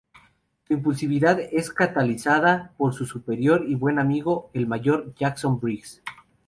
Su 0.65 0.73
impulsividad 0.73 1.39
es 1.39 1.69
catalizada 1.71 2.73
por 2.75 2.95
su 2.95 3.05
superior 3.05 3.65
y 3.69 3.75
buen 3.75 3.99
amigo, 3.99 4.49
el 4.55 4.65
mayor 4.65 5.13
Jackson 5.13 5.59
Briggs. 5.59 6.01